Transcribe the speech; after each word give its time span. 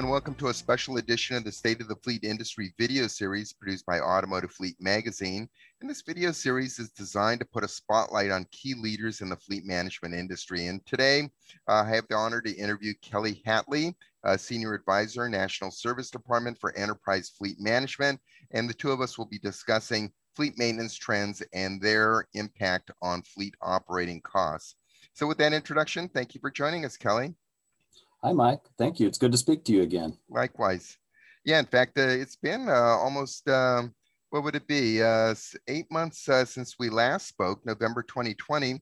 and 0.00 0.08
welcome 0.08 0.34
to 0.34 0.48
a 0.48 0.54
special 0.54 0.96
edition 0.96 1.36
of 1.36 1.44
the 1.44 1.52
State 1.52 1.82
of 1.82 1.86
the 1.86 1.96
Fleet 1.96 2.24
Industry 2.24 2.72
video 2.78 3.06
series 3.06 3.52
produced 3.52 3.84
by 3.84 4.00
Automotive 4.00 4.50
Fleet 4.50 4.74
Magazine. 4.80 5.46
And 5.82 5.90
this 5.90 6.00
video 6.00 6.32
series 6.32 6.78
is 6.78 6.88
designed 6.88 7.40
to 7.40 7.46
put 7.46 7.64
a 7.64 7.68
spotlight 7.68 8.30
on 8.30 8.46
key 8.50 8.72
leaders 8.72 9.20
in 9.20 9.28
the 9.28 9.36
fleet 9.36 9.66
management 9.66 10.14
industry. 10.14 10.68
And 10.68 10.80
today, 10.86 11.28
uh, 11.68 11.82
I 11.84 11.88
have 11.90 12.08
the 12.08 12.14
honor 12.14 12.40
to 12.40 12.50
interview 12.50 12.94
Kelly 13.02 13.42
Hatley, 13.46 13.94
Senior 14.38 14.72
Advisor, 14.72 15.28
National 15.28 15.70
Service 15.70 16.08
Department 16.08 16.58
for 16.58 16.74
Enterprise 16.78 17.28
Fleet 17.36 17.60
Management. 17.60 18.18
And 18.52 18.70
the 18.70 18.74
two 18.74 18.92
of 18.92 19.02
us 19.02 19.18
will 19.18 19.26
be 19.26 19.38
discussing 19.38 20.10
fleet 20.34 20.56
maintenance 20.56 20.94
trends 20.94 21.42
and 21.52 21.78
their 21.78 22.26
impact 22.32 22.90
on 23.02 23.20
fleet 23.20 23.54
operating 23.60 24.22
costs. 24.22 24.76
So 25.12 25.26
with 25.26 25.36
that 25.38 25.52
introduction, 25.52 26.08
thank 26.08 26.34
you 26.34 26.40
for 26.40 26.50
joining 26.50 26.86
us, 26.86 26.96
Kelly. 26.96 27.34
Hi, 28.22 28.32
Mike. 28.32 28.60
Thank 28.76 29.00
you. 29.00 29.06
It's 29.06 29.16
good 29.16 29.32
to 29.32 29.38
speak 29.38 29.64
to 29.64 29.72
you 29.72 29.80
again. 29.80 30.18
Likewise. 30.28 30.98
Yeah, 31.46 31.58
in 31.58 31.64
fact, 31.64 31.98
uh, 31.98 32.02
it's 32.02 32.36
been 32.36 32.68
uh, 32.68 32.72
almost, 32.72 33.48
um, 33.48 33.94
what 34.28 34.44
would 34.44 34.54
it 34.54 34.66
be, 34.66 35.02
uh, 35.02 35.34
eight 35.68 35.90
months 35.90 36.28
uh, 36.28 36.44
since 36.44 36.74
we 36.78 36.90
last 36.90 37.28
spoke, 37.28 37.64
November 37.64 38.02
2020. 38.02 38.78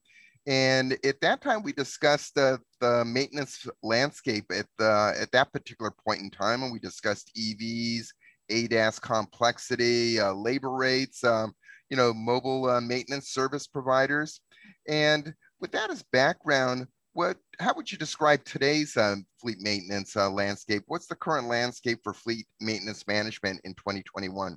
And 0.48 0.98
at 1.04 1.20
that 1.20 1.40
time, 1.40 1.62
we 1.62 1.72
discussed 1.72 2.34
the 2.34 2.58
maintenance 3.04 3.64
landscape 3.80 4.46
at, 4.50 4.66
the, 4.76 5.14
at 5.16 5.30
that 5.30 5.52
particular 5.52 5.92
point 6.04 6.20
in 6.20 6.30
time. 6.30 6.64
And 6.64 6.72
we 6.72 6.80
discussed 6.80 7.30
EVs, 7.38 8.06
ADAS 8.50 9.00
complexity, 9.00 10.18
uh, 10.18 10.32
labor 10.32 10.72
rates, 10.72 11.22
um, 11.22 11.52
you 11.90 11.96
know, 11.96 12.12
mobile 12.12 12.68
uh, 12.68 12.80
maintenance 12.80 13.28
service 13.28 13.68
providers. 13.68 14.40
And 14.88 15.32
with 15.60 15.70
that 15.72 15.90
as 15.90 16.02
background, 16.12 16.88
what 17.18 17.36
how 17.58 17.74
would 17.74 17.90
you 17.90 17.98
describe 17.98 18.44
today's 18.44 18.96
um, 18.96 19.26
fleet 19.40 19.58
maintenance 19.58 20.16
uh, 20.16 20.30
landscape? 20.30 20.84
What's 20.86 21.08
the 21.08 21.16
current 21.16 21.48
landscape 21.48 21.98
for 22.04 22.14
fleet 22.14 22.46
maintenance 22.60 23.08
management 23.08 23.60
in 23.64 23.74
2021? 23.74 24.56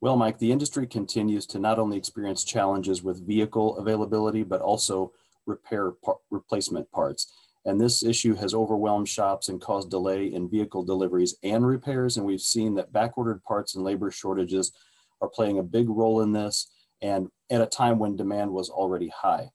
Well, 0.00 0.16
Mike, 0.16 0.38
the 0.38 0.52
industry 0.52 0.86
continues 0.86 1.44
to 1.46 1.58
not 1.58 1.80
only 1.80 1.96
experience 1.96 2.44
challenges 2.44 3.02
with 3.02 3.26
vehicle 3.26 3.78
availability, 3.78 4.44
but 4.44 4.60
also 4.60 5.10
repair 5.44 5.90
par 6.04 6.18
replacement 6.30 6.88
parts. 6.92 7.32
And 7.64 7.80
this 7.80 8.04
issue 8.04 8.36
has 8.36 8.54
overwhelmed 8.54 9.08
shops 9.08 9.48
and 9.48 9.60
caused 9.60 9.90
delay 9.90 10.26
in 10.26 10.48
vehicle 10.48 10.84
deliveries 10.84 11.34
and 11.42 11.66
repairs. 11.66 12.16
And 12.16 12.24
we've 12.24 12.40
seen 12.40 12.76
that 12.76 12.92
backordered 12.92 13.42
parts 13.42 13.74
and 13.74 13.82
labor 13.82 14.12
shortages 14.12 14.70
are 15.20 15.28
playing 15.28 15.58
a 15.58 15.64
big 15.64 15.88
role 15.88 16.20
in 16.20 16.30
this 16.30 16.70
and 17.02 17.26
at 17.50 17.60
a 17.60 17.66
time 17.66 17.98
when 17.98 18.14
demand 18.14 18.52
was 18.52 18.70
already 18.70 19.08
high. 19.08 19.50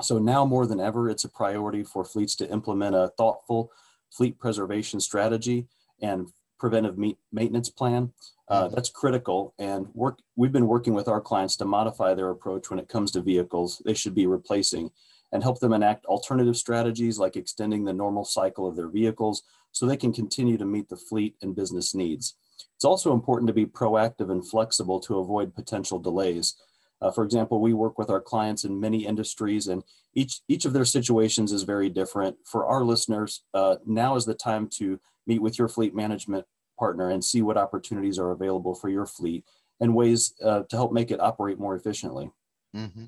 So 0.00 0.18
now 0.18 0.44
more 0.44 0.66
than 0.66 0.80
ever, 0.80 1.10
it's 1.10 1.24
a 1.24 1.28
priority 1.28 1.84
for 1.84 2.04
fleets 2.04 2.34
to 2.36 2.50
implement 2.50 2.96
a 2.96 3.12
thoughtful 3.16 3.70
fleet 4.10 4.38
preservation 4.38 5.00
strategy 5.00 5.66
and 6.00 6.28
preventive 6.58 6.96
maintenance 7.32 7.68
plan. 7.68 8.12
Uh, 8.48 8.64
mm-hmm. 8.64 8.74
that's 8.74 8.90
critical 8.90 9.54
and 9.58 9.88
work. 9.94 10.18
We've 10.36 10.52
been 10.52 10.66
working 10.66 10.94
with 10.94 11.08
our 11.08 11.20
clients 11.20 11.56
to 11.56 11.64
modify 11.64 12.14
their 12.14 12.30
approach 12.30 12.70
when 12.70 12.78
it 12.78 12.88
comes 12.88 13.10
to 13.12 13.22
vehicles 13.22 13.80
they 13.84 13.94
should 13.94 14.14
be 14.14 14.26
replacing 14.26 14.90
and 15.32 15.42
help 15.42 15.60
them 15.60 15.72
enact 15.72 16.04
alternative 16.06 16.56
strategies 16.56 17.18
like 17.18 17.36
extending 17.36 17.84
the 17.84 17.92
normal 17.92 18.24
cycle 18.24 18.66
of 18.66 18.76
their 18.76 18.88
vehicles 18.88 19.42
so 19.72 19.86
they 19.86 19.96
can 19.96 20.12
continue 20.12 20.58
to 20.58 20.66
meet 20.66 20.88
the 20.88 20.96
fleet 20.96 21.34
and 21.40 21.56
business 21.56 21.94
needs. 21.94 22.34
It's 22.76 22.84
also 22.84 23.12
important 23.12 23.46
to 23.46 23.54
be 23.54 23.66
proactive 23.66 24.30
and 24.30 24.46
flexible 24.46 25.00
to 25.00 25.18
avoid 25.18 25.54
potential 25.54 25.98
delays. 25.98 26.56
Uh, 27.02 27.10
for 27.10 27.24
example, 27.24 27.60
we 27.60 27.72
work 27.72 27.98
with 27.98 28.10
our 28.10 28.20
clients 28.20 28.64
in 28.64 28.80
many 28.80 29.04
industries 29.06 29.66
and 29.66 29.82
each, 30.14 30.40
each 30.48 30.64
of 30.64 30.72
their 30.72 30.84
situations 30.84 31.52
is 31.52 31.64
very 31.64 31.88
different. 31.88 32.36
For 32.46 32.66
our 32.66 32.84
listeners, 32.84 33.42
uh, 33.54 33.76
now 33.84 34.14
is 34.14 34.24
the 34.24 34.34
time 34.34 34.68
to 34.78 35.00
meet 35.26 35.42
with 35.42 35.58
your 35.58 35.68
fleet 35.68 35.94
management 35.94 36.46
partner 36.78 37.10
and 37.10 37.24
see 37.24 37.42
what 37.42 37.56
opportunities 37.56 38.18
are 38.18 38.30
available 38.30 38.74
for 38.74 38.88
your 38.88 39.06
fleet 39.06 39.44
and 39.80 39.94
ways 39.94 40.34
uh, 40.44 40.62
to 40.68 40.76
help 40.76 40.92
make 40.92 41.10
it 41.10 41.20
operate 41.20 41.58
more 41.58 41.74
efficiently. 41.74 42.30
Mm-hmm. 42.76 43.04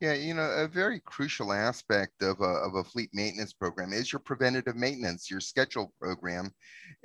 Yeah, 0.00 0.14
you 0.14 0.34
know, 0.34 0.50
a 0.50 0.68
very 0.68 1.00
crucial 1.00 1.52
aspect 1.52 2.22
of 2.22 2.40
a, 2.40 2.44
of 2.44 2.74
a 2.74 2.84
fleet 2.84 3.10
maintenance 3.12 3.52
program 3.52 3.92
is 3.92 4.12
your 4.12 4.20
preventative 4.20 4.76
maintenance, 4.76 5.30
your 5.30 5.40
scheduled 5.40 5.90
program, 6.00 6.52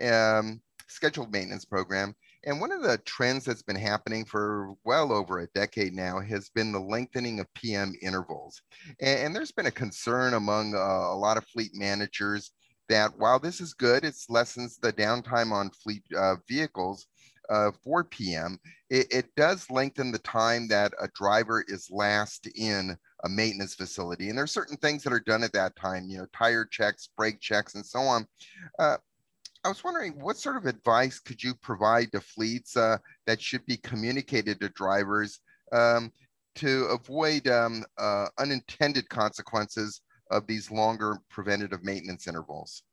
um, 0.01 0.61
scheduled 0.87 1.31
maintenance 1.31 1.65
program. 1.65 2.15
And 2.45 2.61
one 2.61 2.71
of 2.71 2.81
the 2.81 2.97
trends 2.99 3.45
that's 3.45 3.61
been 3.61 3.75
happening 3.75 4.25
for 4.25 4.73
well 4.85 5.11
over 5.11 5.39
a 5.39 5.47
decade 5.47 5.93
now 5.93 6.19
has 6.19 6.49
been 6.49 6.71
the 6.71 6.79
lengthening 6.79 7.39
of 7.39 7.53
PM 7.53 7.93
intervals. 8.01 8.61
And, 9.01 9.19
and 9.19 9.35
there's 9.35 9.51
been 9.51 9.65
a 9.65 9.71
concern 9.71 10.33
among 10.33 10.73
uh, 10.73 10.77
a 10.77 11.15
lot 11.15 11.37
of 11.37 11.45
fleet 11.47 11.71
managers 11.73 12.51
that 12.87 13.17
while 13.17 13.39
this 13.39 13.61
is 13.61 13.73
good, 13.73 14.03
it 14.03 14.15
lessens 14.29 14.77
the 14.77 14.91
downtime 14.91 15.51
on 15.51 15.69
fleet 15.69 16.03
uh, 16.17 16.35
vehicles 16.47 17.07
uh, 17.49 17.71
for 17.83 18.03
PM, 18.03 18.59
it, 18.89 19.07
it, 19.11 19.35
does 19.35 19.69
lengthen 19.71 20.11
the 20.11 20.19
time 20.19 20.67
that 20.67 20.93
a 20.99 21.07
driver 21.15 21.63
is 21.67 21.89
last 21.89 22.47
in 22.55 22.95
a 23.23 23.29
maintenance 23.29 23.73
facility. 23.73 24.29
And 24.29 24.37
there 24.37 24.43
are 24.43 24.47
certain 24.47 24.77
things 24.77 25.03
that 25.03 25.13
are 25.13 25.19
done 25.19 25.43
at 25.43 25.53
that 25.53 25.75
time, 25.75 26.05
you 26.07 26.19
know, 26.19 26.27
tire 26.31 26.65
checks, 26.65 27.09
brake 27.17 27.39
checks, 27.39 27.75
and 27.75 27.85
so 27.85 27.99
on. 28.01 28.27
Uh, 28.77 28.97
I 29.65 29.67
was 29.67 29.83
wondering 29.83 30.13
what 30.19 30.37
sort 30.37 30.55
of 30.55 30.65
advice 30.65 31.19
could 31.19 31.43
you 31.43 31.53
provide 31.53 32.11
to 32.13 32.21
fleets 32.21 32.77
uh, 32.77 32.97
that 33.27 33.41
should 33.41 33.65
be 33.65 33.77
communicated 33.77 34.59
to 34.61 34.69
drivers 34.69 35.41
um, 35.73 36.11
to 36.55 36.85
avoid 36.85 37.47
um, 37.47 37.83
uh, 37.97 38.27
unintended 38.37 39.09
consequences 39.09 40.01
of 40.31 40.47
these 40.47 40.71
longer 40.71 41.17
preventative 41.29 41.83
maintenance 41.83 42.27
intervals? 42.27 42.83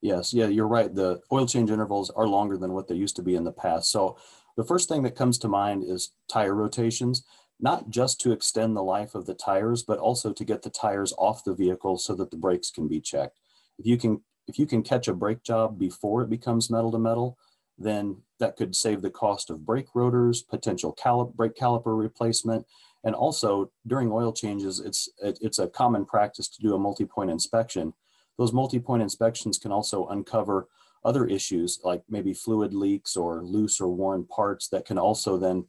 Yes, 0.00 0.32
yeah, 0.32 0.46
you're 0.46 0.68
right. 0.68 0.92
The 0.94 1.20
oil 1.30 1.46
change 1.46 1.70
intervals 1.70 2.10
are 2.10 2.26
longer 2.26 2.56
than 2.56 2.72
what 2.72 2.88
they 2.88 2.94
used 2.94 3.16
to 3.16 3.22
be 3.22 3.36
in 3.36 3.44
the 3.44 3.52
past. 3.52 3.90
So 3.90 4.16
the 4.56 4.64
first 4.64 4.88
thing 4.88 5.02
that 5.02 5.16
comes 5.16 5.38
to 5.38 5.48
mind 5.48 5.84
is 5.84 6.12
tire 6.28 6.54
rotations, 6.54 7.24
not 7.60 7.90
just 7.90 8.20
to 8.22 8.32
extend 8.32 8.76
the 8.76 8.82
life 8.82 9.14
of 9.14 9.26
the 9.26 9.34
tires, 9.34 9.82
but 9.82 9.98
also 9.98 10.32
to 10.32 10.44
get 10.44 10.62
the 10.62 10.70
tires 10.70 11.12
off 11.18 11.44
the 11.44 11.54
vehicle 11.54 11.98
so 11.98 12.14
that 12.14 12.30
the 12.30 12.36
brakes 12.36 12.70
can 12.70 12.88
be 12.88 13.00
checked. 13.00 13.38
If 13.78 13.86
you 13.86 13.98
can 13.98 14.22
if 14.48 14.58
you 14.58 14.66
can 14.66 14.82
catch 14.82 15.08
a 15.08 15.14
brake 15.14 15.42
job 15.42 15.78
before 15.78 16.22
it 16.22 16.30
becomes 16.30 16.70
metal 16.70 16.92
to 16.92 16.98
metal, 16.98 17.38
then 17.78 18.16
that 18.38 18.56
could 18.56 18.74
save 18.74 19.02
the 19.02 19.10
cost 19.10 19.50
of 19.50 19.64
brake 19.64 19.88
rotors, 19.94 20.42
potential 20.42 20.94
calip, 20.94 21.34
brake 21.34 21.54
caliper 21.54 21.98
replacement, 21.98 22.66
and 23.04 23.14
also 23.14 23.70
during 23.86 24.10
oil 24.12 24.32
changes, 24.32 24.80
it's 24.80 25.08
it's 25.18 25.58
a 25.58 25.68
common 25.68 26.04
practice 26.04 26.48
to 26.48 26.62
do 26.62 26.74
a 26.74 26.78
multi-point 26.78 27.30
inspection. 27.30 27.92
Those 28.38 28.52
multi-point 28.52 29.02
inspections 29.02 29.58
can 29.58 29.72
also 29.72 30.06
uncover 30.06 30.68
other 31.04 31.26
issues 31.26 31.80
like 31.82 32.02
maybe 32.08 32.32
fluid 32.32 32.72
leaks 32.72 33.16
or 33.16 33.42
loose 33.42 33.80
or 33.80 33.88
worn 33.88 34.24
parts 34.24 34.68
that 34.68 34.84
can 34.84 34.98
also 34.98 35.36
then 35.36 35.64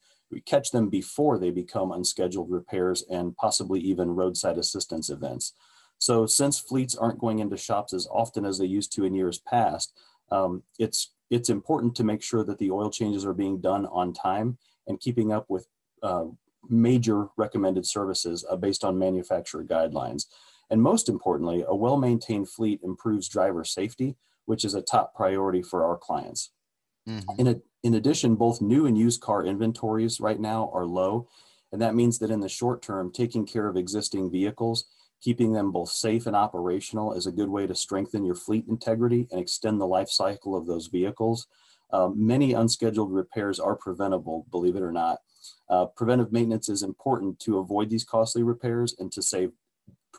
catch 0.45 0.71
them 0.71 0.89
before 0.89 1.37
they 1.37 1.51
become 1.51 1.91
unscheduled 1.91 2.49
repairs 2.49 3.03
and 3.09 3.35
possibly 3.35 3.79
even 3.79 4.15
roadside 4.15 4.57
assistance 4.57 5.09
events. 5.09 5.53
So 6.03 6.25
since 6.25 6.59
fleets 6.59 6.97
aren't 6.97 7.21
going 7.21 7.39
into 7.39 7.55
shops 7.55 7.93
as 7.93 8.09
often 8.11 8.43
as 8.43 8.57
they 8.57 8.65
used 8.65 8.91
to 8.91 9.05
in 9.05 9.13
years 9.15 9.39
past, 9.39 9.93
um, 10.33 10.63
it's 10.77 11.13
it's 11.29 11.49
important 11.49 11.95
to 11.95 12.03
make 12.03 12.21
sure 12.21 12.43
that 12.43 12.57
the 12.59 12.71
oil 12.71 12.89
changes 12.89 13.25
are 13.25 13.33
being 13.33 13.61
done 13.61 13.85
on 13.85 14.11
time 14.11 14.57
and 14.85 14.99
keeping 14.99 15.31
up 15.31 15.45
with 15.47 15.65
uh, 16.03 16.25
major 16.67 17.29
recommended 17.37 17.85
services 17.85 18.43
uh, 18.49 18.57
based 18.57 18.83
on 18.83 18.99
manufacturer 18.99 19.63
guidelines. 19.63 20.25
And 20.69 20.81
most 20.81 21.07
importantly, 21.07 21.63
a 21.65 21.73
well-maintained 21.73 22.49
fleet 22.49 22.81
improves 22.83 23.29
driver 23.29 23.63
safety, 23.63 24.17
which 24.43 24.65
is 24.65 24.73
a 24.75 24.81
top 24.81 25.15
priority 25.15 25.61
for 25.61 25.85
our 25.85 25.95
clients. 25.95 26.51
Mm-hmm. 27.07 27.39
In, 27.39 27.47
a, 27.47 27.55
in 27.83 27.93
addition, 27.93 28.35
both 28.35 28.61
new 28.61 28.85
and 28.87 28.97
used 28.97 29.21
car 29.21 29.45
inventories 29.45 30.19
right 30.19 30.39
now 30.39 30.69
are 30.73 30.85
low. 30.85 31.29
And 31.71 31.81
that 31.81 31.95
means 31.95 32.19
that 32.19 32.29
in 32.29 32.41
the 32.41 32.49
short 32.49 32.81
term, 32.81 33.09
taking 33.09 33.45
care 33.45 33.69
of 33.69 33.77
existing 33.77 34.29
vehicles 34.29 34.85
Keeping 35.23 35.53
them 35.53 35.71
both 35.71 35.89
safe 35.89 36.27
and 36.27 36.35
operational 36.35 37.13
is 37.13 37.27
a 37.27 37.31
good 37.31 37.47
way 37.47 37.65
to 37.65 37.73
strengthen 37.73 38.25
your 38.25 38.35
fleet 38.35 38.65
integrity 38.67 39.27
and 39.31 39.39
extend 39.39 39.79
the 39.79 39.87
life 39.87 40.09
cycle 40.09 40.55
of 40.55 40.65
those 40.65 40.87
vehicles. 40.87 41.47
Uh, 41.93 42.09
many 42.13 42.53
unscheduled 42.53 43.13
repairs 43.13 43.59
are 43.59 43.75
preventable, 43.75 44.45
believe 44.51 44.75
it 44.75 44.81
or 44.81 44.91
not. 44.91 45.19
Uh, 45.69 45.85
preventive 45.85 46.33
maintenance 46.33 46.67
is 46.67 46.83
important 46.83 47.39
to 47.39 47.59
avoid 47.59 47.89
these 47.89 48.03
costly 48.03 48.43
repairs 48.43 48.95
and 48.99 49.11
to 49.11 49.21
save 49.21 49.51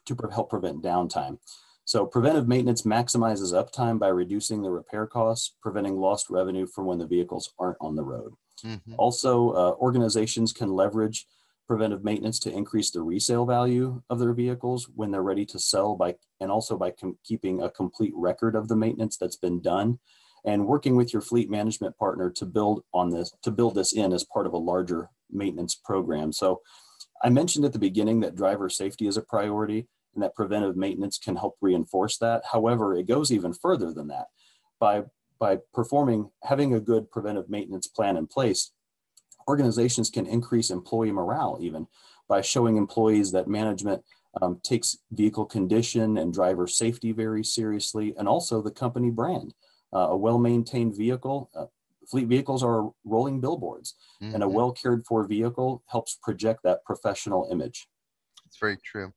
to 0.07 0.17
help 0.33 0.49
prevent 0.51 0.83
downtime. 0.83 1.39
So 1.85 2.07
preventive 2.07 2.49
maintenance 2.49 2.83
maximizes 2.83 3.53
uptime 3.53 3.99
by 3.99 4.09
reducing 4.09 4.63
the 4.63 4.71
repair 4.71 5.07
costs, 5.07 5.55
preventing 5.61 5.97
lost 5.99 6.31
revenue 6.31 6.67
from 6.67 6.87
when 6.87 6.99
the 6.99 7.07
vehicles 7.07 7.53
aren't 7.59 7.77
on 7.81 7.95
the 7.95 8.05
road. 8.05 8.33
Mm-hmm. 8.65 8.95
Also, 8.97 9.51
uh, 9.51 9.75
organizations 9.79 10.53
can 10.53 10.73
leverage 10.73 11.27
preventive 11.67 12.05
maintenance 12.05 12.39
to 12.41 12.53
increase 12.53 12.91
the 12.91 13.03
resale 13.03 13.47
value 13.47 14.03
of 14.11 14.19
their 14.19 14.33
vehicles 14.33 14.89
when 14.95 15.11
they're 15.11 15.23
ready 15.23 15.47
to 15.47 15.59
sell 15.59 15.97
by 15.97 16.15
and 16.41 16.51
also 16.51 16.77
by 16.77 16.93
keeping 17.25 17.63
a 17.63 17.71
complete 17.71 18.13
record 18.15 18.55
of 18.55 18.69
the 18.69 18.77
maintenance 18.77 19.17
that's 19.17 19.37
been 19.37 19.61
done 19.61 19.99
and 20.45 20.67
working 20.67 20.95
with 20.95 21.13
your 21.13 21.23
fleet 21.23 21.51
management 21.51 21.97
partner 21.97 22.31
to 22.31 22.45
build 22.45 22.85
on 22.93 23.11
this 23.11 23.33
to 23.43 23.51
build 23.51 23.75
this 23.75 23.93
in 23.93 24.13
as 24.13 24.25
part 24.25 24.47
of 24.47 24.53
a 24.53 24.59
larger 24.59 25.09
maintenance 25.31 25.75
program. 25.75 26.33
So 26.33 26.61
i 27.23 27.31
mentioned 27.31 27.65
at 27.65 27.73
the 27.73 27.79
beginning 27.79 28.21
that 28.21 28.37
driver 28.37 28.69
safety 28.69 29.07
is 29.07 29.17
a 29.17 29.23
priority 29.23 29.89
and 30.15 30.23
that 30.23 30.35
preventive 30.35 30.77
maintenance 30.77 31.19
can 31.19 31.37
help 31.37 31.57
reinforce 31.61 32.19
that. 32.19 32.43
However 32.53 32.95
it 32.95 33.09
goes 33.09 33.33
even 33.33 33.55
further 33.55 33.93
than 33.93 34.09
that. 34.09 34.27
By 34.79 35.05
by 35.41 35.59
performing 35.73 36.31
having 36.43 36.75
a 36.75 36.81
good 36.81 37.11
preventive 37.11 37.49
maintenance 37.49 37.87
plan 37.87 38.17
in 38.17 38.27
place, 38.27 38.71
organizations 39.49 40.11
can 40.11 40.27
increase 40.27 40.71
employee 40.71 41.13
morale 41.13 41.59
even 41.61 41.87
by 42.29 42.41
showing 42.41 42.77
employees 42.77 43.33
that 43.33 43.49
management 43.49 44.03
um, 44.43 44.61
takes 44.63 44.99
vehicle 45.13 45.45
condition 45.45 46.19
and 46.19 46.33
driver 46.33 46.67
safety 46.67 47.13
very 47.13 47.45
seriously, 47.45 48.15
and 48.19 48.29
also 48.29 48.61
the 48.61 48.71
company 48.71 49.11
brand. 49.11 49.55
Uh, 49.93 50.09
a 50.11 50.17
well-maintained 50.17 50.97
vehicle, 50.97 51.51
uh, 51.55 51.67
fleet 52.11 52.27
vehicles 52.27 52.63
are 52.63 52.91
rolling 53.05 53.41
billboards, 53.41 53.95
mm-hmm. 54.23 54.35
and 54.35 54.43
a 54.43 54.47
mm-hmm. 54.47 54.57
well-cared 54.57 55.05
for 55.07 55.27
vehicle 55.27 55.83
helps 55.87 56.19
project 56.23 56.61
that 56.65 56.85
professional 56.85 57.49
image. 57.51 57.87
It's 58.47 58.59
very 58.59 58.79
true. 58.85 59.13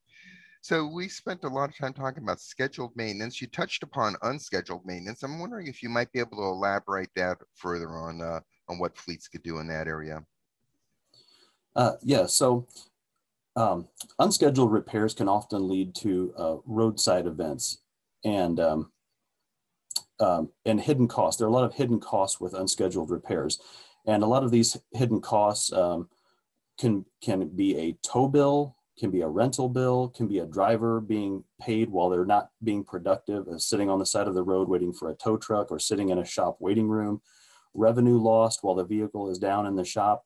So 0.62 0.86
we 0.86 1.08
spent 1.08 1.44
a 1.46 1.48
lot 1.48 1.70
of 1.70 1.78
time 1.78 1.94
talking 1.94 2.24
about 2.24 2.42
scheduled 2.42 2.92
maintenance. 2.96 3.42
You 3.42 3.48
touched 3.48 3.84
upon 3.84 4.18
unscheduled 4.22 4.86
maintenance. 4.86 5.24
I'm 5.24 5.40
wondering 5.40 5.68
if 5.68 5.82
you 5.82 5.90
might 5.90 6.12
be 6.12 6.20
able 6.20 6.38
to 6.38 6.44
elaborate 6.44 7.10
that 7.16 7.38
further 7.56 7.90
on 7.90 8.22
uh, 8.22 8.42
on 8.70 8.80
what 8.80 8.98
fleets 8.98 9.28
could 9.28 9.44
do 9.44 9.60
in 9.60 9.68
that 9.68 9.88
area. 9.88 10.24
Uh, 11.76 11.94
yeah, 12.02 12.26
so 12.26 12.68
um, 13.56 13.88
unscheduled 14.20 14.72
repairs 14.72 15.14
can 15.14 15.28
often 15.28 15.68
lead 15.68 15.96
to 15.96 16.34
uh, 16.38 16.56
roadside 16.66 17.28
events 17.28 17.80
and 18.24 18.60
um, 18.60 18.92
um, 20.20 20.50
and 20.66 20.82
hidden 20.82 21.08
costs. 21.08 21.38
There 21.38 21.48
are 21.48 21.52
a 21.52 21.54
lot 21.54 21.64
of 21.64 21.76
hidden 21.76 22.00
costs 22.00 22.40
with 22.40 22.54
unscheduled 22.54 23.12
repairs, 23.12 23.60
and 24.06 24.24
a 24.24 24.28
lot 24.28 24.44
of 24.44 24.52
these 24.52 24.78
hidden 24.94 25.22
costs 25.22 25.72
um, 25.72 26.10
can 26.80 27.06
can 27.22 27.48
be 27.50 27.78
a 27.78 27.98
tow 28.08 28.28
bill, 28.28 28.76
can 28.98 29.12
be 29.12 29.22
a 29.22 29.28
rental 29.28 29.70
bill, 29.70 30.10
can 30.10 30.28
be 30.28 30.40
a 30.40 30.46
driver 30.46 31.00
being 31.00 31.44
paid 31.62 31.90
while 31.90 32.10
they're 32.10 32.26
not 32.26 32.50
being 32.64 32.84
productive, 32.84 33.48
uh, 33.48 33.60
sitting 33.60 33.90
on 33.90 34.00
the 34.00 34.06
side 34.06 34.28
of 34.28 34.36
the 34.36 34.44
road 34.44 34.68
waiting 34.68 34.94
for 34.94 35.10
a 35.10 35.16
tow 35.16 35.38
truck, 35.38 35.72
or 35.72 35.80
sitting 35.80 36.10
in 36.10 36.18
a 36.18 36.26
shop 36.26 36.58
waiting 36.60 36.88
room. 36.88 37.22
Revenue 37.78 38.18
lost 38.18 38.60
while 38.64 38.76
the 38.76 38.84
vehicle 38.84 39.30
is 39.30 39.40
down 39.40 39.66
in 39.66 39.76
the 39.76 39.86
shop 39.86 40.24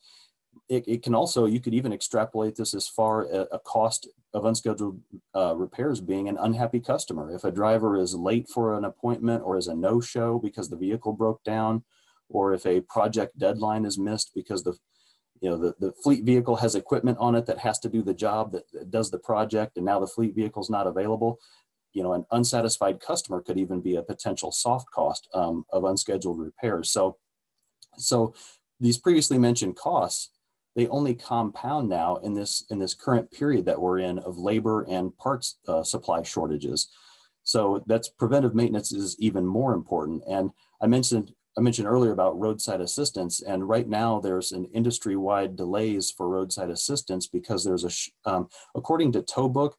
it, 0.69 0.87
it 0.87 1.03
can 1.03 1.15
also, 1.15 1.45
you 1.45 1.59
could 1.59 1.73
even 1.73 1.93
extrapolate 1.93 2.55
this 2.55 2.73
as 2.73 2.87
far 2.87 3.23
a, 3.23 3.47
a 3.53 3.59
cost 3.59 4.07
of 4.33 4.45
unscheduled 4.45 5.01
uh, 5.35 5.55
repairs 5.55 5.99
being 5.99 6.29
an 6.29 6.37
unhappy 6.39 6.79
customer. 6.79 7.33
If 7.33 7.43
a 7.43 7.51
driver 7.51 7.97
is 7.97 8.15
late 8.15 8.47
for 8.47 8.77
an 8.77 8.85
appointment 8.85 9.43
or 9.45 9.57
is 9.57 9.67
a 9.67 9.75
no-show 9.75 10.39
because 10.39 10.69
the 10.69 10.77
vehicle 10.77 11.13
broke 11.13 11.43
down, 11.43 11.83
or 12.29 12.53
if 12.53 12.65
a 12.65 12.81
project 12.81 13.37
deadline 13.37 13.85
is 13.85 13.99
missed 13.99 14.31
because 14.33 14.63
the 14.63 14.77
you 15.41 15.49
know 15.49 15.57
the, 15.57 15.73
the 15.79 15.91
fleet 16.03 16.23
vehicle 16.23 16.55
has 16.55 16.75
equipment 16.75 17.17
on 17.19 17.35
it 17.35 17.47
that 17.47 17.57
has 17.57 17.79
to 17.79 17.89
do 17.89 18.03
the 18.03 18.13
job 18.13 18.51
that, 18.51 18.63
that 18.71 18.91
does 18.91 19.09
the 19.09 19.17
project 19.17 19.75
and 19.75 19.85
now 19.85 19.99
the 19.99 20.07
fleet 20.07 20.35
vehicle 20.35 20.61
is 20.61 20.69
not 20.69 20.85
available 20.85 21.39
you 21.93 22.03
know 22.03 22.13
an 22.13 22.23
unsatisfied 22.31 22.99
customer 22.99 23.41
could 23.41 23.57
even 23.57 23.81
be 23.81 23.95
a 23.95 24.03
potential 24.03 24.51
soft 24.51 24.89
cost 24.91 25.27
um, 25.33 25.65
of 25.73 25.83
unscheduled 25.83 26.39
repairs 26.39 26.91
so 26.91 27.17
so 27.97 28.33
these 28.79 28.97
previously 28.97 29.37
mentioned 29.37 29.75
costs 29.75 30.29
they 30.75 30.87
only 30.87 31.13
compound 31.13 31.89
now 31.89 32.17
in 32.17 32.33
this 32.33 32.65
in 32.69 32.79
this 32.79 32.93
current 32.93 33.29
period 33.31 33.65
that 33.65 33.79
we're 33.79 33.99
in 33.99 34.19
of 34.19 34.37
labor 34.37 34.83
and 34.83 35.15
parts 35.17 35.57
uh, 35.67 35.83
supply 35.83 36.23
shortages. 36.23 36.89
So 37.43 37.83
that's 37.87 38.09
preventive 38.09 38.55
maintenance 38.55 38.91
is 38.91 39.17
even 39.19 39.45
more 39.45 39.73
important. 39.73 40.23
And 40.27 40.51
I 40.81 40.87
mentioned 40.87 41.33
I 41.57 41.61
mentioned 41.61 41.87
earlier 41.87 42.13
about 42.13 42.39
roadside 42.39 42.79
assistance, 42.79 43.41
and 43.41 43.67
right 43.67 43.87
now 43.87 44.21
there's 44.21 44.53
an 44.53 44.65
industry-wide 44.73 45.57
delays 45.57 46.09
for 46.09 46.29
roadside 46.29 46.69
assistance 46.69 47.27
because 47.27 47.65
there's 47.65 47.83
a 47.83 48.29
um, 48.29 48.47
according 48.73 49.11
to 49.13 49.21
Tow 49.21 49.49
Towbook, 49.49 49.73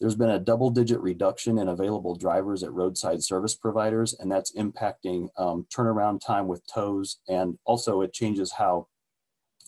there's 0.00 0.16
been 0.16 0.30
a 0.30 0.38
double-digit 0.38 1.00
reduction 1.00 1.58
in 1.58 1.68
available 1.68 2.14
drivers 2.14 2.62
at 2.62 2.72
roadside 2.72 3.22
service 3.22 3.54
providers, 3.54 4.14
and 4.18 4.30
that's 4.30 4.52
impacting 4.56 5.28
um, 5.38 5.66
turnaround 5.74 6.20
time 6.20 6.46
with 6.48 6.66
tows, 6.66 7.20
and 7.28 7.58
also 7.64 8.00
it 8.00 8.12
changes 8.12 8.52
how 8.52 8.88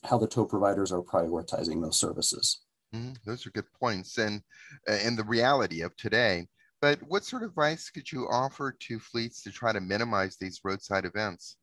how 0.04 0.18
the 0.18 0.26
tow 0.26 0.44
providers 0.44 0.92
are 0.92 1.02
prioritizing 1.02 1.82
those 1.82 1.98
services. 1.98 2.60
Mm-hmm. 2.94 3.14
Those 3.24 3.46
are 3.46 3.50
good 3.50 3.72
points, 3.80 4.18
and 4.18 4.42
uh, 4.88 4.98
and 5.02 5.16
the 5.16 5.24
reality 5.24 5.82
of 5.82 5.96
today. 5.96 6.46
But 6.82 7.00
what 7.08 7.24
sort 7.24 7.42
of 7.42 7.50
advice 7.50 7.90
could 7.90 8.10
you 8.12 8.28
offer 8.30 8.76
to 8.80 8.98
fleets 8.98 9.42
to 9.42 9.50
try 9.50 9.72
to 9.72 9.80
minimize 9.80 10.36
these 10.36 10.60
roadside 10.62 11.04
events? 11.04 11.56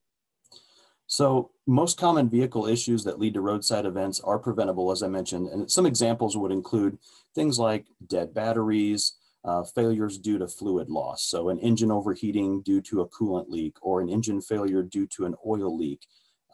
So 1.13 1.51
most 1.67 1.99
common 1.99 2.27
vehicle 2.27 2.65
issues 2.65 3.03
that 3.03 3.19
lead 3.19 3.35
to 3.35 3.41
roadside 3.41 3.85
events 3.85 4.19
are 4.21 4.39
preventable, 4.39 4.89
as 4.89 5.03
I 5.03 5.07
mentioned, 5.07 5.47
and 5.47 5.69
some 5.69 5.85
examples 5.85 6.35
would 6.35 6.51
include 6.51 6.97
things 7.35 7.59
like 7.59 7.85
dead 8.07 8.33
batteries, 8.33 9.13
uh, 9.45 9.61
failures 9.63 10.17
due 10.17 10.39
to 10.39 10.47
fluid 10.47 10.89
loss. 10.89 11.23
So 11.23 11.49
an 11.49 11.59
engine 11.59 11.91
overheating 11.91 12.63
due 12.63 12.81
to 12.81 13.01
a 13.01 13.07
coolant 13.09 13.47
leak 13.47 13.77
or 13.83 14.01
an 14.01 14.09
engine 14.09 14.41
failure 14.41 14.81
due 14.81 15.05
to 15.09 15.25
an 15.25 15.35
oil 15.45 15.77
leak, 15.77 16.01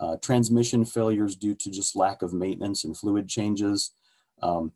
uh, 0.01 0.17
transmission 0.17 0.83
failures 0.83 1.37
due 1.37 1.55
to 1.55 1.71
just 1.71 1.95
lack 1.95 2.21
of 2.21 2.33
maintenance 2.33 2.83
and 2.83 2.97
fluid 2.97 3.29
changes. 3.29 3.91
Um, 4.41 4.73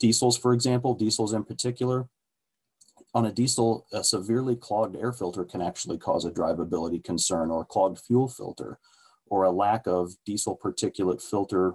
diesels, 0.00 0.36
for 0.36 0.52
example, 0.52 0.94
diesels 0.94 1.34
in 1.34 1.44
particular. 1.44 2.08
On 3.14 3.26
a 3.26 3.32
diesel, 3.32 3.86
a 3.92 4.02
severely 4.02 4.56
clogged 4.56 4.96
air 4.96 5.12
filter 5.12 5.44
can 5.44 5.62
actually 5.62 5.98
cause 5.98 6.24
a 6.24 6.32
drivability 6.32 7.02
concern 7.04 7.52
or 7.52 7.64
clogged 7.64 8.00
fuel 8.00 8.26
filter, 8.26 8.80
or 9.30 9.44
a 9.44 9.50
lack 9.50 9.86
of 9.86 10.12
diesel 10.26 10.58
particulate 10.62 11.22
filter 11.22 11.74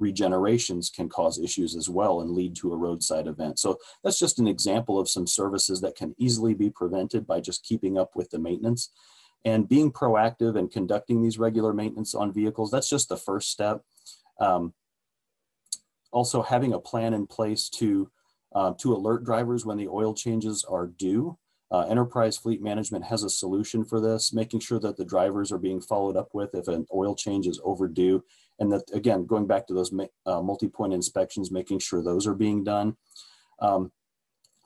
regenerations 0.00 0.92
can 0.92 1.08
cause 1.08 1.38
issues 1.38 1.76
as 1.76 1.88
well 1.88 2.20
and 2.20 2.30
lead 2.30 2.56
to 2.56 2.72
a 2.72 2.76
roadside 2.76 3.26
event. 3.26 3.58
So 3.58 3.78
that's 4.02 4.18
just 4.18 4.38
an 4.38 4.48
example 4.48 4.98
of 4.98 5.08
some 5.08 5.26
services 5.26 5.80
that 5.82 5.96
can 5.96 6.14
easily 6.18 6.54
be 6.54 6.70
prevented 6.70 7.26
by 7.26 7.40
just 7.40 7.64
keeping 7.64 7.98
up 7.98 8.16
with 8.16 8.30
the 8.30 8.38
maintenance. 8.38 8.90
And 9.44 9.68
being 9.68 9.90
proactive 9.90 10.58
and 10.58 10.70
conducting 10.70 11.22
these 11.22 11.38
regular 11.38 11.72
maintenance 11.72 12.14
on 12.14 12.32
vehicles, 12.32 12.70
that's 12.70 12.90
just 12.90 13.08
the 13.08 13.16
first 13.16 13.50
step. 13.50 13.82
Um, 14.38 14.74
also 16.12 16.42
having 16.42 16.74
a 16.74 16.78
plan 16.78 17.14
in 17.14 17.26
place 17.26 17.68
to, 17.70 18.10
uh, 18.54 18.72
to 18.78 18.94
alert 18.94 19.24
drivers 19.24 19.64
when 19.64 19.78
the 19.78 19.88
oil 19.88 20.12
changes 20.12 20.64
are 20.64 20.86
due. 20.86 21.38
Uh, 21.72 21.82
Enterprise 21.82 22.36
Fleet 22.36 22.60
Management 22.60 23.04
has 23.04 23.22
a 23.22 23.30
solution 23.30 23.84
for 23.84 24.00
this, 24.00 24.32
making 24.32 24.60
sure 24.60 24.80
that 24.80 24.96
the 24.96 25.04
drivers 25.04 25.52
are 25.52 25.58
being 25.58 25.80
followed 25.80 26.16
up 26.16 26.30
with 26.32 26.54
if 26.54 26.66
an 26.66 26.86
oil 26.92 27.14
change 27.14 27.46
is 27.46 27.60
overdue. 27.62 28.24
And 28.58 28.72
that, 28.72 28.82
again, 28.92 29.24
going 29.24 29.46
back 29.46 29.66
to 29.68 29.74
those 29.74 29.92
uh, 30.26 30.42
multi-point 30.42 30.92
inspections, 30.92 31.50
making 31.50 31.78
sure 31.78 32.02
those 32.02 32.26
are 32.26 32.34
being 32.34 32.64
done. 32.64 32.96
Um, 33.60 33.92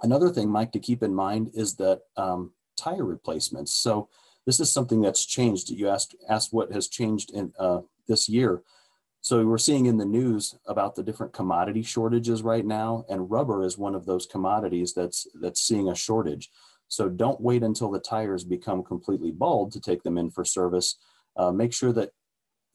another 0.02 0.30
thing, 0.30 0.48
Mike, 0.48 0.72
to 0.72 0.78
keep 0.78 1.02
in 1.02 1.14
mind 1.14 1.50
is 1.54 1.76
that 1.76 2.00
um, 2.16 2.52
tire 2.76 3.04
replacements. 3.04 3.72
So 3.72 4.08
this 4.46 4.58
is 4.58 4.72
something 4.72 5.00
that's 5.00 5.24
changed. 5.26 5.70
You 5.70 5.88
asked 5.88 6.16
asked 6.28 6.52
what 6.52 6.72
has 6.72 6.88
changed 6.88 7.32
in 7.32 7.52
uh, 7.58 7.80
this 8.08 8.28
year. 8.28 8.62
So 9.20 9.44
we're 9.46 9.56
seeing 9.56 9.86
in 9.86 9.96
the 9.96 10.04
news 10.04 10.54
about 10.66 10.94
the 10.94 11.02
different 11.02 11.32
commodity 11.32 11.82
shortages 11.82 12.42
right 12.42 12.66
now, 12.66 13.06
and 13.08 13.30
rubber 13.30 13.62
is 13.64 13.78
one 13.78 13.94
of 13.94 14.04
those 14.04 14.26
commodities 14.26 14.92
that's 14.92 15.26
that's 15.40 15.62
seeing 15.62 15.88
a 15.88 15.94
shortage. 15.94 16.50
So 16.88 17.08
don't 17.08 17.40
wait 17.40 17.62
until 17.62 17.90
the 17.90 17.98
tires 18.00 18.44
become 18.44 18.82
completely 18.82 19.32
bald 19.32 19.72
to 19.72 19.80
take 19.80 20.02
them 20.02 20.18
in 20.18 20.30
for 20.30 20.44
service. 20.44 20.98
Uh, 21.36 21.50
make 21.50 21.72
sure 21.72 21.92
that 21.92 22.10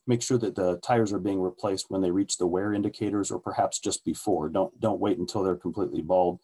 make 0.08 0.22
sure 0.24 0.40
that 0.40 0.56
the 0.56 0.78
tires 0.78 1.14
are 1.14 1.20
being 1.20 1.40
replaced 1.40 1.86
when 1.90 2.02
they 2.02 2.10
reach 2.10 2.38
the 2.38 2.48
wear 2.48 2.74
indicators, 2.74 3.32
or 3.32 3.40
perhaps 3.40 3.80
just 3.80 4.04
before. 4.04 4.50
Don't 4.50 4.78
don't 4.80 5.00
wait 5.00 5.18
until 5.18 5.44
they're 5.44 5.56
completely 5.56 6.02
bald. 6.02 6.40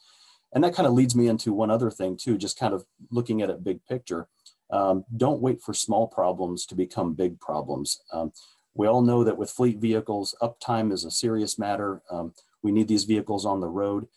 And 0.53 0.63
that 0.63 0.73
kind 0.73 0.87
of 0.87 0.93
leads 0.93 1.15
me 1.15 1.27
into 1.27 1.51
one 1.51 1.69
other 1.69 1.91
thing 1.91 2.17
too, 2.17 2.37
just 2.37 2.57
kind 2.57 2.73
of 2.73 2.85
looking 3.11 3.41
at 3.41 3.49
it 3.49 3.63
big 3.63 3.85
picture. 3.85 4.27
Um, 4.71 5.03
don't 5.17 5.41
wait 5.41 5.61
for 5.61 5.73
small 5.73 6.07
problems 6.07 6.65
to 6.67 6.75
become 6.75 7.13
big 7.13 7.39
problems. 7.39 8.01
Um, 8.13 8.31
we 8.73 8.87
all 8.87 9.01
know 9.01 9.23
that 9.23 9.37
with 9.37 9.49
fleet 9.49 9.79
vehicles, 9.79 10.35
uptime 10.41 10.91
is 10.91 11.03
a 11.03 11.11
serious 11.11 11.59
matter. 11.59 12.01
Um, 12.09 12.33
we 12.61 12.71
need 12.71 12.87
these 12.87 13.03
vehicles 13.03 13.45
on 13.45 13.59
the 13.59 13.67
road, 13.67 14.07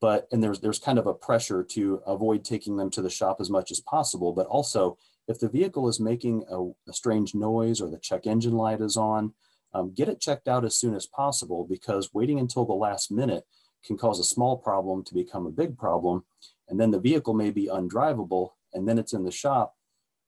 but 0.00 0.26
and 0.32 0.42
there's 0.42 0.60
there's 0.60 0.78
kind 0.78 0.98
of 0.98 1.06
a 1.06 1.14
pressure 1.14 1.62
to 1.62 2.00
avoid 2.06 2.44
taking 2.44 2.76
them 2.76 2.90
to 2.90 3.02
the 3.02 3.10
shop 3.10 3.38
as 3.40 3.50
much 3.50 3.70
as 3.70 3.80
possible. 3.80 4.32
But 4.32 4.46
also, 4.46 4.98
if 5.28 5.38
the 5.38 5.48
vehicle 5.48 5.88
is 5.88 6.00
making 6.00 6.44
a, 6.50 6.90
a 6.90 6.92
strange 6.92 7.34
noise 7.34 7.80
or 7.80 7.90
the 7.90 7.98
check 7.98 8.26
engine 8.26 8.54
light 8.54 8.80
is 8.80 8.96
on, 8.96 9.32
um, 9.74 9.92
get 9.94 10.08
it 10.08 10.20
checked 10.20 10.48
out 10.48 10.64
as 10.64 10.76
soon 10.76 10.94
as 10.94 11.06
possible 11.06 11.66
because 11.68 12.14
waiting 12.14 12.38
until 12.40 12.64
the 12.64 12.72
last 12.72 13.10
minute 13.10 13.44
can 13.84 13.96
cause 13.96 14.18
a 14.18 14.24
small 14.24 14.56
problem 14.56 15.04
to 15.04 15.14
become 15.14 15.46
a 15.46 15.50
big 15.50 15.78
problem, 15.78 16.24
and 16.68 16.80
then 16.80 16.90
the 16.90 17.00
vehicle 17.00 17.34
may 17.34 17.50
be 17.50 17.68
undrivable, 17.68 18.50
and 18.74 18.88
then 18.88 18.98
it's 18.98 19.12
in 19.12 19.24
the 19.24 19.30
shop 19.30 19.74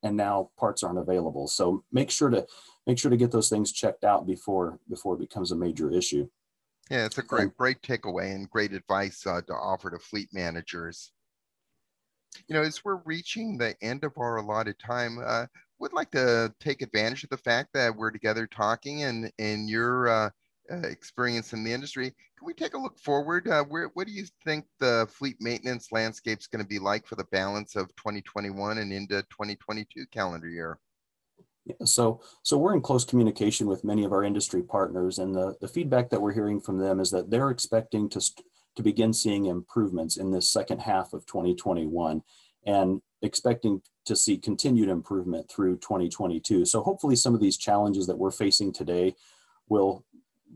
and 0.03 0.17
now 0.17 0.51
parts 0.59 0.83
aren't 0.83 0.99
available. 0.99 1.49
So 1.49 1.85
make 1.93 2.11
sure 2.11 2.31
to 2.31 2.47
make 2.87 2.99
sure 2.99 3.11
to 3.11 3.17
get 3.17 3.31
those 3.31 3.49
things 3.49 3.73
checked 3.73 4.05
out 4.05 4.27
before 4.27 4.79
before 4.89 5.15
it 5.15 5.21
becomes 5.21 5.51
a 5.51 5.57
major 5.57 5.91
issue. 5.91 6.29
Yeah, 6.91 7.05
it's 7.05 7.19
a 7.19 7.23
great 7.23 7.57
great 7.57 7.83
takeaway 7.83 8.35
and 8.35 8.49
great 8.49 8.73
advice 8.73 9.27
uh, 9.27 9.43
to 9.43 9.53
offer 9.53 9.91
to 9.91 9.99
fleet 9.99 10.31
managers. 10.33 11.13
You 12.47 12.55
know, 12.55 12.63
as 12.63 12.85
we're 12.85 13.03
reaching 13.05 13.59
the 13.59 13.75
end 13.83 14.05
of 14.05 14.13
our 14.17 14.37
allotted 14.37 14.79
time, 14.79 15.19
uh, 15.25 15.47
would 15.79 15.93
like 15.93 16.11
to 16.13 16.55
take 16.61 16.83
advantage 16.83 17.25
of 17.25 17.31
the 17.31 17.37
fact 17.37 17.71
that 17.75 17.95
we're 17.95 18.11
together 18.11 18.47
talking 18.47 19.03
and 19.03 19.31
and 19.39 19.69
you're 19.69 20.09
uh, 20.09 20.31
uh, 20.71 20.87
experience 20.89 21.53
in 21.53 21.65
the 21.65 21.73
industry. 21.73 22.11
Can 22.39 22.47
we 22.47 22.55
take 22.55 22.75
a 22.75 22.79
look 22.79 22.99
forward? 22.99 23.49
Uh, 23.49 23.65
where, 23.65 23.91
what 23.95 24.07
do 24.07 24.13
you 24.13 24.25
think 24.45 24.65
the 24.81 25.07
fleet 25.11 25.37
maintenance 25.41 25.93
landscape 25.93 26.39
is 26.39 26.47
going 26.47 26.63
to 26.63 26.69
be 26.69 26.79
like 26.79 27.07
for 27.07 27.17
the 27.17 27.25
balance 27.25 27.77
of 27.77 27.89
2021 27.97 28.79
and 28.79 28.93
into 28.93 29.23
2022 29.31 30.07
calendar 30.13 30.49
year? 30.49 30.79
Yeah, 31.69 31.75
so, 31.85 32.23
so 32.43 32.57
we're 32.57 32.75
in 32.75 32.81
close 32.81 33.05
communication 33.05 33.67
with 33.67 33.85
many 33.85 34.05
of 34.05 34.13
our 34.13 34.25
industry 34.25 34.63
partners, 34.63 35.19
and 35.19 35.35
the, 35.35 35.55
the 35.61 35.69
feedback 35.69 36.09
that 36.09 36.21
we're 36.21 36.33
hearing 36.33 36.61
from 36.61 36.79
them 36.79 36.99
is 36.99 37.11
that 37.11 37.31
they're 37.31 37.51
expecting 37.51 38.09
to, 38.09 38.21
to 38.77 38.83
begin 38.83 39.13
seeing 39.13 39.47
improvements 39.47 40.17
in 40.17 40.31
this 40.31 40.49
second 40.49 40.81
half 40.81 41.13
of 41.13 41.27
2021 41.27 42.23
and 42.65 43.03
expecting 43.21 43.83
to 44.07 44.17
see 44.17 44.39
continued 44.39 44.89
improvement 44.89 45.51
through 45.51 45.77
2022. 45.77 46.65
So 46.65 46.83
hopefully 46.83 47.17
some 47.17 47.35
of 47.35 47.41
these 47.41 47.59
challenges 47.59 48.07
that 48.07 48.17
we're 48.17 48.31
facing 48.31 48.73
today 48.73 49.15
will 49.69 50.05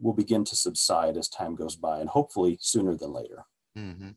will 0.00 0.14
begin 0.14 0.42
to 0.42 0.56
subside 0.56 1.18
as 1.18 1.28
time 1.28 1.54
goes 1.54 1.76
by, 1.76 2.00
and 2.00 2.08
hopefully 2.08 2.56
sooner 2.62 2.94
than 2.96 3.12
later. 3.12 3.44
Mm-hmm. 3.76 4.10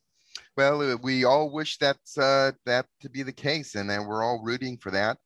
Well, 0.56 0.82
uh, 0.82 0.96
we 1.04 1.26
all 1.26 1.52
wish 1.52 1.78
that's 1.78 2.18
uh, 2.18 2.54
that 2.66 2.86
to 3.02 3.10
be 3.10 3.24
the 3.24 3.34
case, 3.34 3.76
and 3.76 3.90
then 3.90 4.08
we're 4.08 4.24
all 4.24 4.42
rooting 4.42 4.78
for 4.78 4.90
that. 4.92 5.18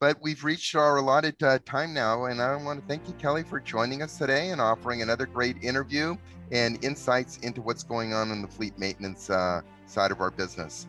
But 0.00 0.22
we've 0.22 0.44
reached 0.44 0.76
our 0.76 0.98
allotted 0.98 1.42
uh, 1.42 1.58
time 1.64 1.92
now, 1.92 2.26
and 2.26 2.40
I 2.40 2.54
want 2.54 2.80
to 2.80 2.86
thank 2.86 3.08
you, 3.08 3.14
Kelly, 3.14 3.42
for 3.42 3.58
joining 3.58 4.00
us 4.00 4.16
today 4.16 4.50
and 4.50 4.60
offering 4.60 5.02
another 5.02 5.26
great 5.26 5.62
interview 5.62 6.16
and 6.52 6.82
insights 6.84 7.38
into 7.38 7.60
what's 7.60 7.82
going 7.82 8.14
on 8.14 8.30
in 8.30 8.40
the 8.40 8.48
fleet 8.48 8.78
maintenance 8.78 9.28
uh, 9.28 9.60
side 9.86 10.12
of 10.12 10.20
our 10.20 10.30
business. 10.30 10.86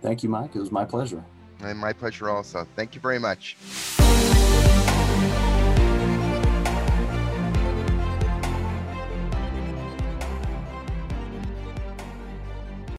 Thank 0.00 0.22
you, 0.22 0.30
Mike. 0.30 0.56
It 0.56 0.60
was 0.60 0.72
my 0.72 0.86
pleasure. 0.86 1.22
And 1.60 1.78
my 1.78 1.92
pleasure 1.92 2.30
also. 2.30 2.66
Thank 2.76 2.94
you 2.94 3.00
very 3.00 3.18
much. 3.18 3.56